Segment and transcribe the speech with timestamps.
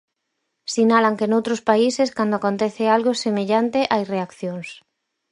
[0.73, 4.67] Sinalan que noutros países cando acontece algo semellante hai reaccións.